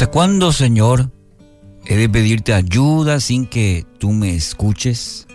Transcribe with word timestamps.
¿Hasta 0.00 0.12
cuándo, 0.12 0.50
Señor, 0.50 1.10
he 1.84 1.94
de 1.94 2.08
pedirte 2.08 2.54
ayuda 2.54 3.20
sin 3.20 3.44
que 3.44 3.84
tú 3.98 4.12
me 4.12 4.34
escuches? 4.34 5.26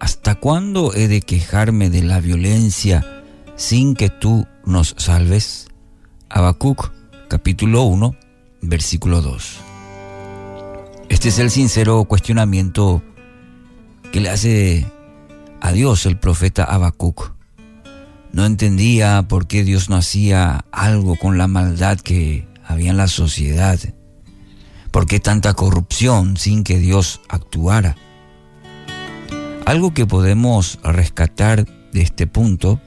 ¿Hasta 0.00 0.34
cuándo 0.34 0.92
he 0.92 1.06
de 1.06 1.20
quejarme 1.20 1.88
de 1.88 2.02
la 2.02 2.18
violencia 2.18 3.22
sin 3.54 3.94
que 3.94 4.08
tú 4.08 4.44
nos 4.66 4.96
salves? 4.98 5.68
Habacuc, 6.28 6.90
capítulo 7.28 7.82
1, 7.82 8.16
versículo 8.62 9.22
2. 9.22 9.58
Este 11.08 11.28
es 11.28 11.38
el 11.38 11.52
sincero 11.52 12.02
cuestionamiento 12.02 13.04
que 14.10 14.20
le 14.20 14.30
hace 14.30 14.84
a 15.60 15.70
Dios 15.70 16.06
el 16.06 16.18
profeta 16.18 16.64
Habacuc. 16.64 17.34
No 18.32 18.46
entendía 18.46 19.24
por 19.28 19.46
qué 19.46 19.62
Dios 19.62 19.88
no 19.88 19.94
hacía 19.94 20.64
algo 20.72 21.14
con 21.14 21.38
la 21.38 21.46
maldad 21.46 22.00
que 22.00 22.50
había 22.72 22.90
en 22.90 22.96
la 22.96 23.08
sociedad. 23.08 23.78
¿Por 24.90 25.06
qué 25.06 25.20
tanta 25.20 25.54
corrupción 25.54 26.36
sin 26.36 26.64
que 26.64 26.78
Dios 26.78 27.20
actuara? 27.28 27.96
Algo 29.64 29.94
que 29.94 30.06
podemos 30.06 30.78
rescatar 30.82 31.66
de 31.92 32.02
este 32.02 32.26
punto 32.26 32.80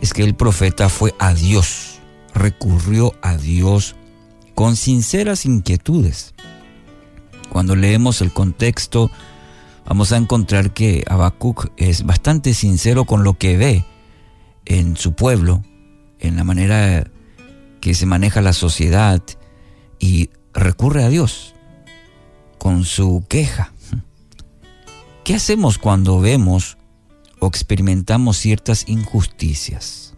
es 0.00 0.12
que 0.12 0.22
el 0.22 0.34
profeta 0.34 0.88
fue 0.88 1.14
a 1.18 1.34
Dios, 1.34 1.98
recurrió 2.34 3.14
a 3.22 3.36
Dios 3.36 3.96
con 4.54 4.76
sinceras 4.76 5.46
inquietudes. 5.46 6.34
Cuando 7.48 7.74
leemos 7.74 8.20
el 8.20 8.32
contexto, 8.32 9.10
vamos 9.86 10.12
a 10.12 10.16
encontrar 10.16 10.72
que 10.72 11.04
Habacuc 11.08 11.72
es 11.76 12.04
bastante 12.04 12.54
sincero 12.54 13.04
con 13.04 13.24
lo 13.24 13.34
que 13.34 13.56
ve 13.56 13.84
en 14.66 14.96
su 14.96 15.14
pueblo, 15.14 15.62
en 16.18 16.36
la 16.36 16.44
manera 16.44 17.10
que 17.84 17.92
se 17.92 18.06
maneja 18.06 18.40
la 18.40 18.54
sociedad 18.54 19.22
y 19.98 20.30
recurre 20.54 21.04
a 21.04 21.10
Dios 21.10 21.54
con 22.56 22.84
su 22.84 23.26
queja. 23.28 23.74
¿Qué 25.22 25.34
hacemos 25.34 25.76
cuando 25.76 26.18
vemos 26.18 26.78
o 27.40 27.46
experimentamos 27.46 28.38
ciertas 28.38 28.88
injusticias? 28.88 30.14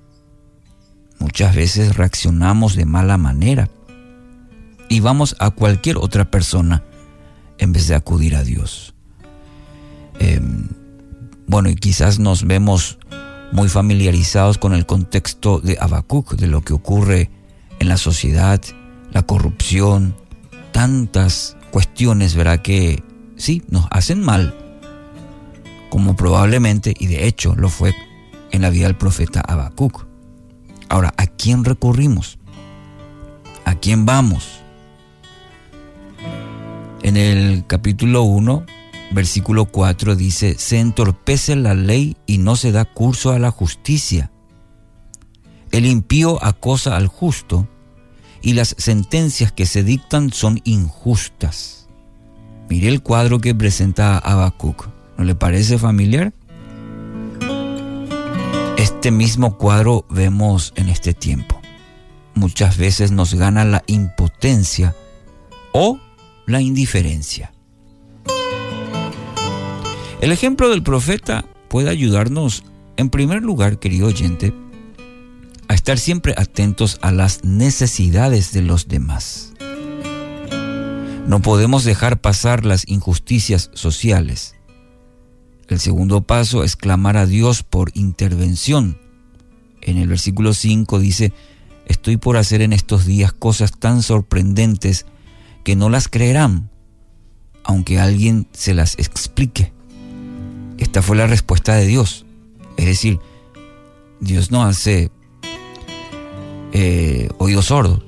Muchas 1.19 1.57
veces 1.57 1.97
reaccionamos 1.97 2.77
de 2.77 2.85
mala 2.85 3.17
manera 3.19 3.69
y 4.89 5.01
vamos 5.01 5.35
a 5.41 5.51
cualquier 5.51 5.97
otra 5.97 6.31
persona 6.31 6.85
en 7.59 7.73
vez 7.73 7.89
de 7.89 7.97
acudir 7.97 8.37
a 8.37 8.45
Dios. 8.45 8.95
Em, 10.21 10.69
bueno, 11.49 11.69
y 11.69 11.75
quizás 11.75 12.21
nos 12.21 12.47
vemos 12.47 13.01
muy 13.51 13.69
familiarizados 13.69 14.57
con 14.57 14.73
el 14.73 14.87
contexto 14.87 15.59
de 15.59 15.79
Habacuc, 15.81 16.37
de 16.37 16.47
lo 16.47 16.61
que 16.61 16.73
ocurre 16.73 17.36
en 17.79 17.89
la 17.89 17.97
sociedad, 17.97 18.61
la 19.13 19.23
corrupción, 19.23 20.15
tantas 20.73 21.57
cuestiones, 21.71 22.35
¿verdad? 22.35 22.63
Que 22.63 23.03
sí, 23.37 23.63
nos 23.69 23.87
hacen 23.91 24.23
mal, 24.23 24.55
como 25.91 26.17
probablemente, 26.17 26.95
y 26.99 27.07
de 27.07 27.27
hecho 27.27 27.55
lo 27.57 27.69
fue 27.69 27.95
en 28.51 28.63
la 28.63 28.71
vida 28.71 28.87
del 28.87 28.97
profeta 28.97 29.41
Habacuc. 29.41 30.07
Ahora, 30.89 31.13
¿a 31.17 31.27
quién 31.27 31.65
recurrimos? 31.65 32.39
¿A 33.65 33.75
quién 33.75 34.07
vamos? 34.07 34.61
En 37.03 37.17
el 37.17 37.67
capítulo 37.67 38.23
1 38.23 38.67
versículo 39.11 39.67
4 39.67 40.17
dice, 40.17 40.57
se 40.59 40.79
entorpece 40.79 41.57
la 41.57 41.75
ley 41.75 42.17
y 42.27 42.39
no 42.39 42.57
se 42.57 42.73
da 42.73 42.85
curso 42.85 43.33
a 43.33 43.39
la 43.39 43.51
justicia. 43.51 44.31
El 45.71 45.87
impío 45.87 46.43
acosa 46.45 46.97
al 46.97 47.07
justo 47.07 47.69
y 48.43 48.55
las 48.55 48.75
sentencias 48.79 49.53
que 49.53 49.67
se 49.67 49.83
dictan 49.83 50.33
son 50.33 50.61
injustas. 50.65 51.89
Mire 52.69 52.89
el 52.89 53.03
cuadro 53.03 53.41
que 53.41 53.55
presenta 53.55 54.19
Habacuc. 54.19 54.89
¿No 55.17 55.25
le 55.25 55.35
parece 55.35 55.79
familiar? 55.79 56.33
Este 58.77 59.11
mismo 59.11 59.57
cuadro 59.57 60.05
vemos 60.11 60.73
en 60.77 60.89
este 60.89 61.15
tiempo. 61.15 61.61
Muchas 62.35 62.77
veces 62.77 63.13
nos 63.13 63.35
gana 63.35 63.65
la 63.65 63.83
impotencia 63.87 64.95
o 65.73 65.99
la 66.47 66.61
indiferencia. 66.61 67.53
El 70.21 70.33
ejemplo 70.33 70.69
del 70.69 70.83
profeta 70.83 71.45
puede 71.69 71.91
ayudarnos, 71.91 72.65
en 72.97 73.11
primer 73.11 73.43
lugar, 73.43 73.79
querido 73.79 74.09
oyente, 74.09 74.53
a 75.69 75.75
estar 75.75 75.99
siempre 75.99 76.35
atentos 76.37 76.99
a 77.03 77.13
las 77.13 77.45
necesidades 77.45 78.53
de 78.53 78.63
los 78.63 78.89
demás. 78.89 79.53
No 81.27 81.43
podemos 81.43 81.85
dejar 81.85 82.21
pasar 82.21 82.65
las 82.65 82.87
injusticias 82.89 83.71
sociales. 83.75 84.55
El 85.69 85.81
segundo 85.81 86.23
paso 86.23 86.63
es 86.63 86.77
clamar 86.77 87.17
a 87.17 87.27
Dios 87.27 87.65
por 87.65 87.91
intervención. 87.95 88.99
En 89.81 89.99
el 89.99 90.09
versículo 90.09 90.55
5 90.55 91.01
dice, 91.01 91.33
estoy 91.87 92.17
por 92.17 92.37
hacer 92.37 92.63
en 92.63 92.73
estos 92.73 93.05
días 93.07 93.33
cosas 93.33 93.73
tan 93.73 94.03
sorprendentes 94.03 95.07
que 95.65 95.75
no 95.75 95.89
las 95.89 96.07
creerán, 96.07 96.71
aunque 97.65 97.99
alguien 97.99 98.47
se 98.53 98.75
las 98.75 98.97
explique. 98.99 99.73
Esta 100.79 101.03
fue 101.03 101.17
la 101.17 101.27
respuesta 101.27 101.75
de 101.75 101.87
Dios. 101.87 102.25
Es 102.77 102.87
decir, 102.87 103.19
Dios 104.21 104.53
no 104.53 104.65
hace 104.65 105.11
eh, 106.79 107.31
oídos 107.39 107.67
sordos. 107.67 108.03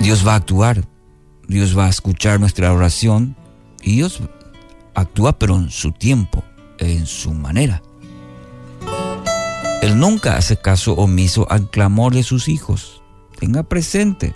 Dios 0.00 0.26
va 0.26 0.32
a 0.32 0.36
actuar. 0.36 0.86
Dios 1.46 1.76
va 1.76 1.84
a 1.84 1.90
escuchar 1.90 2.40
nuestra 2.40 2.72
oración. 2.72 3.36
Y 3.82 3.96
Dios 3.96 4.22
actúa 4.94 5.38
pero 5.38 5.56
en 5.56 5.68
su 5.68 5.92
tiempo, 5.92 6.42
en 6.78 7.04
su 7.04 7.34
manera. 7.34 7.82
Él 9.82 9.98
nunca 9.98 10.38
hace 10.38 10.56
caso 10.56 10.94
omiso 10.94 11.46
al 11.50 11.68
clamor 11.68 12.14
de 12.14 12.22
sus 12.22 12.48
hijos. 12.48 13.02
Tenga 13.38 13.62
presente, 13.62 14.34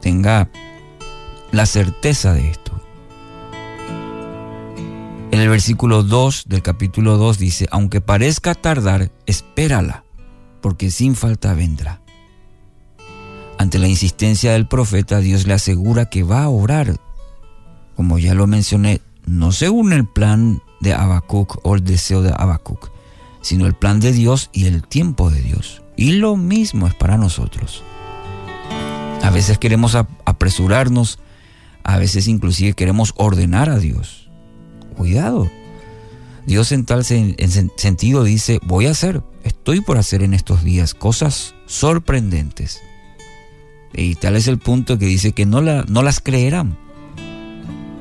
tenga 0.00 0.50
la 1.52 1.66
certeza 1.66 2.32
de 2.32 2.50
esto. 2.50 2.72
En 5.30 5.40
el 5.40 5.48
versículo 5.48 6.02
2 6.02 6.44
del 6.48 6.62
capítulo 6.62 7.18
2 7.18 7.38
dice, 7.38 7.68
aunque 7.70 8.00
parezca 8.00 8.54
tardar, 8.54 9.12
espérala, 9.26 10.03
porque 10.64 10.90
sin 10.90 11.14
falta 11.14 11.52
vendrá. 11.52 12.00
Ante 13.58 13.78
la 13.78 13.86
insistencia 13.86 14.52
del 14.52 14.66
profeta, 14.66 15.18
Dios 15.18 15.46
le 15.46 15.52
asegura 15.52 16.06
que 16.06 16.22
va 16.22 16.44
a 16.44 16.48
orar, 16.48 16.96
como 17.96 18.18
ya 18.18 18.32
lo 18.32 18.46
mencioné, 18.46 19.02
no 19.26 19.52
según 19.52 19.92
el 19.92 20.06
plan 20.06 20.62
de 20.80 20.94
Habacuc 20.94 21.58
o 21.66 21.74
el 21.74 21.84
deseo 21.84 22.22
de 22.22 22.32
Habacuc, 22.34 22.90
sino 23.42 23.66
el 23.66 23.74
plan 23.74 24.00
de 24.00 24.12
Dios 24.12 24.48
y 24.54 24.64
el 24.64 24.82
tiempo 24.82 25.28
de 25.28 25.42
Dios. 25.42 25.82
Y 25.98 26.12
lo 26.12 26.34
mismo 26.34 26.86
es 26.86 26.94
para 26.94 27.18
nosotros. 27.18 27.82
A 29.22 29.28
veces 29.28 29.58
queremos 29.58 29.94
apresurarnos, 29.94 31.18
a 31.82 31.98
veces 31.98 32.26
inclusive 32.26 32.72
queremos 32.72 33.12
ordenar 33.18 33.68
a 33.68 33.78
Dios 33.78 34.30
cuidado. 34.96 35.50
Dios 36.46 36.72
en 36.72 36.84
tal 36.84 37.04
sentido 37.04 38.24
dice, 38.24 38.60
voy 38.64 38.86
a 38.86 38.90
hacer, 38.90 39.22
estoy 39.44 39.80
por 39.80 39.96
hacer 39.96 40.22
en 40.22 40.34
estos 40.34 40.62
días 40.62 40.94
cosas 40.94 41.54
sorprendentes. 41.66 42.80
Y 43.94 44.16
tal 44.16 44.36
es 44.36 44.48
el 44.48 44.58
punto 44.58 44.98
que 44.98 45.06
dice 45.06 45.32
que 45.32 45.46
no, 45.46 45.62
no 45.62 46.02
las 46.02 46.20
creerán, 46.20 46.76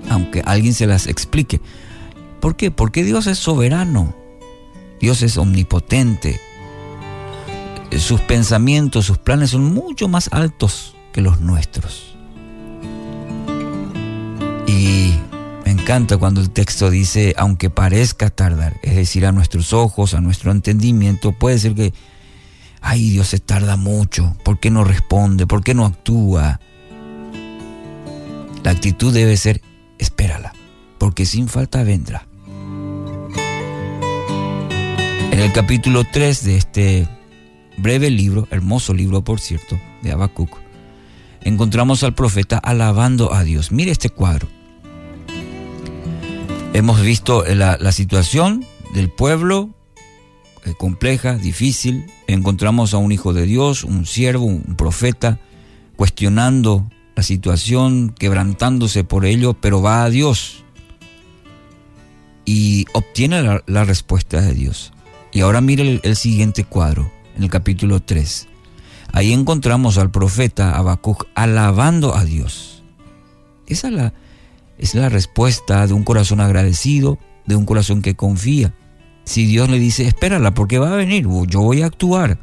aunque 0.09 0.41
alguien 0.45 0.73
se 0.73 0.87
las 0.87 1.07
explique. 1.07 1.61
¿Por 2.41 2.55
qué? 2.55 2.71
Porque 2.71 3.03
Dios 3.03 3.27
es 3.27 3.37
soberano, 3.37 4.13
Dios 4.99 5.21
es 5.21 5.37
omnipotente. 5.37 6.41
Sus 7.97 8.21
pensamientos, 8.21 9.05
sus 9.05 9.19
planes 9.19 9.51
son 9.51 9.63
mucho 9.63 10.07
más 10.07 10.27
altos 10.33 10.95
que 11.13 11.21
los 11.21 11.39
nuestros. 11.39 12.15
Y 14.67 15.13
encanta 15.73 16.17
cuando 16.17 16.41
el 16.41 16.49
texto 16.49 16.89
dice, 16.89 17.33
aunque 17.37 17.69
parezca 17.69 18.29
tardar, 18.29 18.77
es 18.83 18.95
decir, 18.95 19.25
a 19.25 19.31
nuestros 19.31 19.73
ojos, 19.73 20.13
a 20.13 20.21
nuestro 20.21 20.51
entendimiento, 20.51 21.31
puede 21.31 21.59
ser 21.59 21.75
que, 21.75 21.93
ay, 22.81 23.09
Dios 23.09 23.27
se 23.27 23.39
tarda 23.39 23.75
mucho, 23.75 24.35
¿por 24.43 24.59
qué 24.59 24.69
no 24.69 24.83
responde? 24.83 25.47
¿Por 25.47 25.63
qué 25.63 25.73
no 25.73 25.85
actúa? 25.85 26.59
La 28.63 28.71
actitud 28.71 29.13
debe 29.13 29.35
ser, 29.35 29.61
espérala, 29.99 30.53
porque 30.97 31.25
sin 31.25 31.47
falta 31.47 31.83
vendrá. 31.83 32.25
En 35.31 35.39
el 35.39 35.51
capítulo 35.51 36.03
3 36.09 36.45
de 36.45 36.57
este 36.57 37.07
breve 37.77 38.09
libro, 38.09 38.47
hermoso 38.51 38.93
libro 38.93 39.23
por 39.23 39.39
cierto, 39.39 39.79
de 40.01 40.11
Habacuc, 40.11 40.57
encontramos 41.41 42.03
al 42.03 42.13
profeta 42.13 42.57
alabando 42.57 43.33
a 43.33 43.43
Dios. 43.43 43.71
Mire 43.71 43.91
este 43.91 44.09
cuadro. 44.09 44.47
Hemos 46.73 47.01
visto 47.01 47.45
la, 47.45 47.91
situación 47.91 48.65
del 48.95 49.07
pueblo 49.07 49.69
eh, 50.65 50.73
compleja, 50.75 51.35
difícil. 51.35 52.07
Encontramos 52.25 52.95
a 52.95 52.97
un 52.97 53.11
hijo 53.11 53.31
de 53.31 53.45
Dios, 53.45 53.83
un 53.83 54.07
siervo, 54.07 54.45
un 54.45 54.75
profeta, 54.75 55.39
cuestionando 55.95 56.89
la 57.15 57.21
situación, 57.21 58.09
quebrantándose 58.17 59.03
por 59.03 59.25
ello, 59.25 59.53
pero 59.53 59.83
va 59.83 60.03
a 60.03 60.09
Dios 60.09 60.63
y 62.43 62.87
obtiene 62.93 63.61
la, 63.67 63.85
respuesta 63.85 64.41
de 64.41 64.55
Dios. 64.55 64.93
Y 65.31 65.41
ahora 65.41 65.61
mire 65.61 65.83
el, 65.83 66.01
el, 66.01 66.15
siguiente 66.15 66.63
cuadro, 66.63 67.11
en 67.37 67.43
el 67.43 67.51
capítulo 67.51 67.99
3. 67.99 68.47
Ahí 69.11 69.31
encontramos 69.31 69.99
al 69.99 70.09
profeta 70.09 70.75
Habacuc 70.75 71.27
alabando 71.35 72.15
a 72.15 72.25
Dios. 72.25 72.81
Esa 73.67 73.89
es 73.89 73.93
la, 73.93 74.13
es 74.77 74.95
la 74.95 75.09
respuesta 75.09 75.85
de 75.87 75.93
un 75.93 76.03
corazón 76.03 76.41
agradecido, 76.41 77.19
de 77.45 77.55
un 77.55 77.65
corazón 77.65 78.01
que 78.01 78.15
confía. 78.15 78.73
Si 79.25 79.45
Dios 79.45 79.69
le 79.69 79.79
dice, 79.79 80.05
espérala, 80.05 80.53
porque 80.53 80.79
va 80.79 80.91
a 80.91 80.95
venir, 80.95 81.27
yo 81.47 81.61
voy 81.61 81.81
a 81.81 81.85
actuar. 81.85 82.39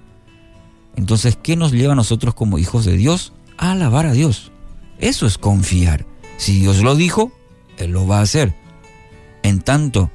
Entonces, 0.96 1.38
¿qué 1.42 1.56
nos 1.56 1.72
lleva 1.72 1.92
a 1.92 1.96
nosotros 1.96 2.34
como 2.34 2.58
hijos 2.58 2.84
de 2.84 2.96
Dios? 2.96 3.32
A 3.58 3.72
alabar 3.72 4.06
a 4.06 4.12
Dios. 4.12 4.52
Eso 4.98 5.26
es 5.26 5.38
confiar. 5.38 6.06
Si 6.36 6.60
Dios 6.60 6.82
lo 6.82 6.96
dijo, 6.96 7.32
Él 7.76 7.92
lo 7.92 8.06
va 8.06 8.18
a 8.18 8.22
hacer. 8.22 8.54
En 9.42 9.60
tanto, 9.60 10.10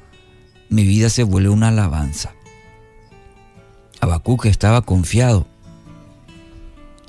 mi 0.68 0.84
vida 0.84 1.10
se 1.10 1.22
vuelve 1.22 1.48
una 1.50 1.68
alabanza. 1.68 2.34
Habacuc 4.00 4.46
estaba 4.46 4.82
confiado. 4.82 5.46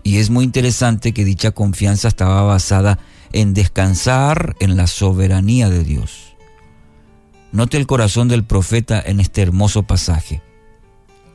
Y 0.03 0.17
es 0.17 0.29
muy 0.29 0.45
interesante 0.45 1.13
que 1.13 1.25
dicha 1.25 1.51
confianza 1.51 2.07
estaba 2.07 2.41
basada 2.43 2.99
en 3.33 3.53
descansar 3.53 4.55
en 4.59 4.77
la 4.77 4.87
soberanía 4.87 5.69
de 5.69 5.83
Dios. 5.83 6.35
Note 7.51 7.77
el 7.77 7.87
corazón 7.87 8.27
del 8.27 8.43
profeta 8.43 9.01
en 9.03 9.19
este 9.19 9.41
hermoso 9.41 9.83
pasaje. 9.83 10.41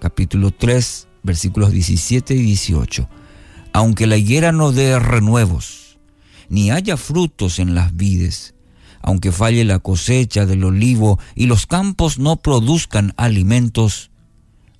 Capítulo 0.00 0.50
3, 0.50 1.08
versículos 1.22 1.72
17 1.72 2.34
y 2.34 2.42
18. 2.42 3.08
Aunque 3.72 4.06
la 4.06 4.16
higuera 4.16 4.52
no 4.52 4.72
dé 4.72 4.98
renuevos, 4.98 5.98
ni 6.48 6.70
haya 6.70 6.96
frutos 6.96 7.58
en 7.58 7.74
las 7.74 7.96
vides, 7.96 8.54
aunque 9.00 9.32
falle 9.32 9.64
la 9.64 9.78
cosecha 9.78 10.44
del 10.44 10.64
olivo 10.64 11.18
y 11.34 11.46
los 11.46 11.66
campos 11.66 12.18
no 12.18 12.36
produzcan 12.36 13.14
alimentos, 13.16 14.10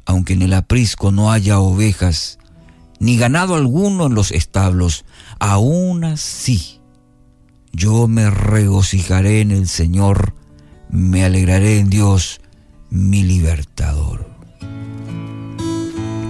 aunque 0.05 0.35
en 0.35 0.43
el 0.43 0.53
aprisco 0.53 1.12
no 1.12 1.32
haya 1.32 1.61
ovejas, 1.61 2.38
ni 3.00 3.17
ganado 3.17 3.55
alguno 3.55 4.06
en 4.06 4.15
los 4.15 4.31
establos, 4.32 5.05
aún 5.41 6.05
así 6.05 6.81
yo 7.73 8.09
me 8.09 8.31
regocijaré 8.31 9.41
en 9.41 9.51
el 9.51 9.69
Señor, 9.69 10.35
me 10.91 11.25
alegraré 11.25 11.79
en 11.79 11.91
Dios, 11.91 12.41
mi 12.91 13.23
libertador. 13.23 14.27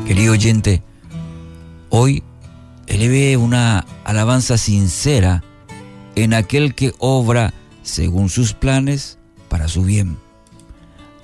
Querido 0.06 0.33
oyente, 0.33 0.83
hoy 1.89 2.23
eleve 2.87 3.37
una 3.37 3.87
alabanza 4.05 4.59
sincera 4.59 5.43
en 6.15 6.35
aquel 6.35 6.75
que 6.75 6.93
obra 6.99 7.55
según 7.83 8.29
sus 8.29 8.53
planes 8.53 9.19
para 9.49 9.69
su 9.69 9.85
bien. 9.85 10.19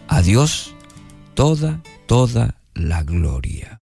A 0.09 0.23
Dios 0.23 0.75
toda, 1.35 1.82
toda 2.06 2.56
la 2.75 3.03
gloria. 3.03 3.76